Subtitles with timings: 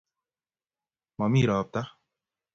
[1.17, 1.81] momii ropta